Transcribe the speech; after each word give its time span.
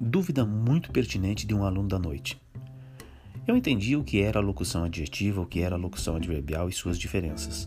Dúvida 0.00 0.44
muito 0.44 0.92
pertinente 0.92 1.46
de 1.46 1.54
um 1.54 1.64
aluno 1.64 1.88
da 1.88 1.98
noite. 1.98 2.38
Eu 3.46 3.56
entendi 3.56 3.96
o 3.96 4.04
que 4.04 4.20
era 4.20 4.38
a 4.38 4.42
locução 4.42 4.84
adjetiva, 4.84 5.40
o 5.40 5.46
que 5.46 5.60
era 5.60 5.74
a 5.74 5.78
locução 5.78 6.16
adverbial 6.16 6.68
e 6.68 6.72
suas 6.72 6.98
diferenças. 6.98 7.66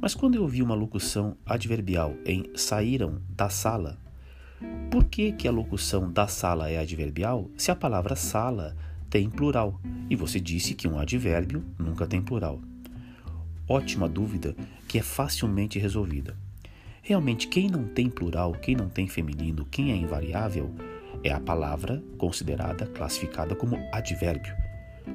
Mas 0.00 0.14
quando 0.14 0.36
eu 0.36 0.48
vi 0.48 0.62
uma 0.62 0.74
locução 0.74 1.36
adverbial 1.44 2.14
em 2.24 2.50
saíram 2.54 3.20
da 3.28 3.50
sala, 3.50 3.98
por 4.90 5.04
que, 5.04 5.32
que 5.32 5.46
a 5.46 5.52
locução 5.52 6.10
da 6.10 6.26
sala 6.26 6.70
é 6.70 6.78
adverbial 6.78 7.50
se 7.56 7.70
a 7.70 7.76
palavra 7.76 8.16
sala 8.16 8.74
tem 9.10 9.28
plural? 9.28 9.78
E 10.08 10.16
você 10.16 10.40
disse 10.40 10.72
que 10.74 10.88
um 10.88 10.98
advérbio 10.98 11.62
nunca 11.78 12.06
tem 12.06 12.22
plural. 12.22 12.60
Ótima 13.68 14.08
dúvida 14.08 14.56
que 14.88 14.98
é 14.98 15.02
facilmente 15.02 15.78
resolvida. 15.78 16.34
Realmente, 17.02 17.48
quem 17.48 17.68
não 17.68 17.84
tem 17.84 18.08
plural, 18.08 18.52
quem 18.52 18.74
não 18.74 18.88
tem 18.88 19.06
feminino, 19.06 19.66
quem 19.70 19.92
é 19.92 19.96
invariável, 19.96 20.74
é 21.24 21.32
a 21.32 21.40
palavra 21.40 22.02
considerada, 22.18 22.86
classificada 22.86 23.54
como 23.54 23.78
advérbio. 23.92 24.54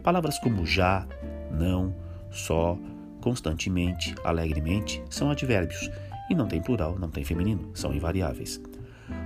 Palavras 0.04 0.40
como 0.40 0.66
já, 0.66 1.08
não, 1.52 1.96
só, 2.32 2.78
constantemente, 3.22 4.16
alegremente 4.24 5.04
são 5.10 5.30
advérbios 5.30 5.90
e 6.30 6.36
não 6.36 6.48
tem 6.48 6.62
plural, 6.62 6.98
não 7.00 7.10
tem 7.10 7.24
feminino, 7.24 7.70
são 7.74 7.94
invariáveis. 7.94 8.62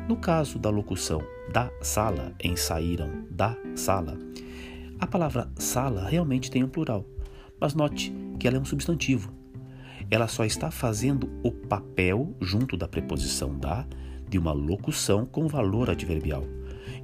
No 0.07 0.15
caso 0.15 0.59
da 0.59 0.69
locução 0.69 1.21
da 1.51 1.69
sala, 1.81 2.33
em 2.39 2.55
saíram 2.55 3.25
da 3.29 3.57
sala, 3.75 4.17
a 4.99 5.07
palavra 5.07 5.49
sala 5.57 6.07
realmente 6.07 6.51
tem 6.51 6.63
um 6.63 6.69
plural, 6.69 7.05
mas 7.59 7.73
note 7.73 8.13
que 8.39 8.47
ela 8.47 8.57
é 8.57 8.59
um 8.59 8.65
substantivo, 8.65 9.33
ela 10.09 10.27
só 10.27 10.43
está 10.43 10.69
fazendo 10.69 11.29
o 11.41 11.51
papel, 11.51 12.35
junto 12.41 12.75
da 12.75 12.87
preposição 12.87 13.57
da, 13.57 13.87
de 14.27 14.37
uma 14.37 14.51
locução 14.51 15.25
com 15.25 15.47
valor 15.47 15.89
adverbial. 15.89 16.43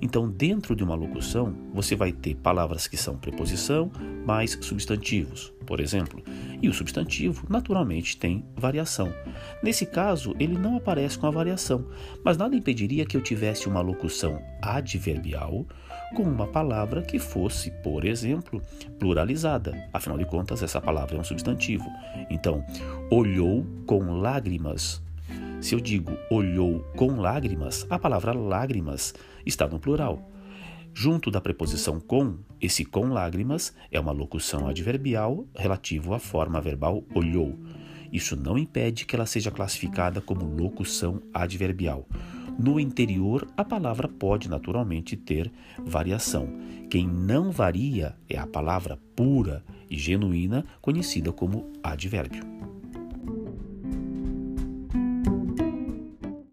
Então, 0.01 0.29
dentro 0.29 0.75
de 0.75 0.83
uma 0.83 0.95
locução, 0.95 1.55
você 1.73 1.95
vai 1.95 2.11
ter 2.11 2.35
palavras 2.35 2.87
que 2.87 2.97
são 2.97 3.17
preposição 3.17 3.91
mais 4.25 4.57
substantivos, 4.61 5.53
por 5.65 5.79
exemplo. 5.79 6.21
E 6.61 6.67
o 6.67 6.73
substantivo, 6.73 7.45
naturalmente, 7.49 8.17
tem 8.17 8.45
variação. 8.55 9.13
Nesse 9.61 9.85
caso, 9.85 10.35
ele 10.39 10.57
não 10.57 10.77
aparece 10.77 11.17
com 11.17 11.27
a 11.27 11.31
variação, 11.31 11.85
mas 12.23 12.37
nada 12.37 12.55
impediria 12.55 13.05
que 13.05 13.15
eu 13.15 13.21
tivesse 13.21 13.67
uma 13.67 13.81
locução 13.81 14.41
adverbial 14.61 15.65
com 16.15 16.23
uma 16.23 16.47
palavra 16.47 17.01
que 17.01 17.19
fosse, 17.19 17.71
por 17.83 18.05
exemplo, 18.05 18.61
pluralizada. 18.97 19.89
Afinal 19.93 20.17
de 20.17 20.25
contas, 20.25 20.63
essa 20.63 20.81
palavra 20.81 21.17
é 21.17 21.19
um 21.19 21.23
substantivo. 21.23 21.85
Então, 22.29 22.63
olhou 23.11 23.65
com 23.85 24.19
lágrimas. 24.19 25.01
Se 25.59 25.73
eu 25.73 25.79
digo 25.79 26.17
olhou 26.29 26.79
com 26.95 27.19
lágrimas, 27.19 27.85
a 27.89 27.97
palavra 27.97 28.31
lágrimas 28.31 29.13
está 29.45 29.67
no 29.67 29.79
plural. 29.79 30.31
Junto 30.93 31.29
da 31.29 31.41
preposição 31.41 31.99
com, 31.99 32.37
esse 32.61 32.85
com 32.85 33.09
lágrimas 33.09 33.73
é 33.91 33.99
uma 33.99 34.11
locução 34.11 34.67
adverbial 34.67 35.45
relativo 35.55 36.13
à 36.13 36.19
forma 36.19 36.61
verbal 36.61 37.03
olhou. 37.13 37.57
Isso 38.11 38.35
não 38.35 38.57
impede 38.57 39.05
que 39.05 39.15
ela 39.15 39.25
seja 39.25 39.51
classificada 39.51 40.21
como 40.21 40.45
locução 40.45 41.21
adverbial. 41.33 42.07
No 42.57 42.79
interior, 42.79 43.47
a 43.55 43.63
palavra 43.63 44.07
pode 44.07 44.49
naturalmente 44.49 45.15
ter 45.15 45.51
variação. 45.83 46.47
Quem 46.89 47.07
não 47.07 47.51
varia 47.51 48.15
é 48.29 48.37
a 48.37 48.47
palavra 48.47 48.97
pura 49.15 49.63
e 49.89 49.97
genuína, 49.97 50.65
conhecida 50.81 51.31
como 51.31 51.71
advérbio. 51.83 52.66